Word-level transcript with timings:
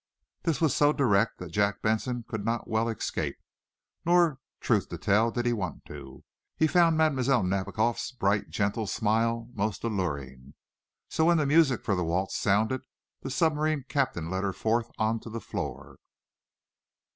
This 0.41 0.59
was 0.59 0.75
so 0.75 0.91
direct 0.93 1.37
that 1.37 1.51
Jack 1.51 1.83
Benson 1.83 2.25
could 2.27 2.43
not 2.43 2.67
well 2.67 2.89
escape. 2.89 3.37
Nor, 4.03 4.39
truth 4.59 4.89
to 4.89 4.97
tell, 4.97 5.29
did 5.29 5.45
he 5.45 5.53
want 5.53 5.85
to. 5.85 6.23
He 6.57 6.65
found 6.65 6.97
Mlle. 6.97 7.43
Nadiboff's 7.43 8.11
bright, 8.11 8.49
gentle 8.49 8.87
smile 8.87 9.49
most 9.53 9.83
alluring. 9.83 10.55
So, 11.07 11.25
when 11.25 11.37
the 11.37 11.45
music 11.45 11.83
for 11.83 11.93
the 11.95 12.03
waltz 12.03 12.35
sounded 12.35 12.81
the 13.21 13.29
submarine 13.29 13.85
captain 13.87 14.27
led 14.31 14.43
her 14.43 14.53
forth 14.53 14.89
on 14.97 15.19
to 15.19 15.29
the 15.29 15.39
floor. 15.39 15.99